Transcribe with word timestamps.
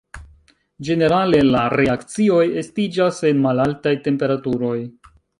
Ĝenerale 0.87 1.41
la 1.55 1.59
reakcioj 1.73 2.39
estiĝas 2.61 3.19
en 3.33 3.43
malaltaj 3.43 3.93
temperaturoj. 4.09 4.79